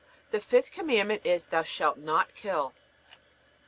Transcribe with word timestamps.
The 0.31 0.39
fifth 0.41 0.71
Commandment 0.71 1.23
is: 1.23 1.45
Thou 1.45 1.61
shalt 1.61 1.99
not 1.99 2.33
kill. 2.33 2.73